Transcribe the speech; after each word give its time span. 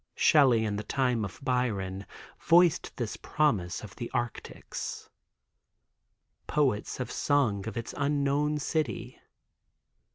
Shelly 0.15 0.65
in 0.65 0.77
the 0.77 0.83
time 0.83 1.23
of 1.23 1.39
Byron 1.43 2.07
voiced 2.39 2.97
this 2.97 3.17
promise 3.17 3.83
of 3.83 3.95
the 3.97 4.09
Arctics. 4.15 5.07
Poets 6.47 6.97
have 6.97 7.11
sung 7.11 7.67
of 7.67 7.77
its 7.77 7.93
unknown 7.95 8.57
city. 8.57 9.21